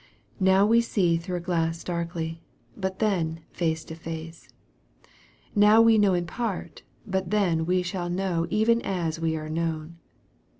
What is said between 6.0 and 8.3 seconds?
in part, but then shall we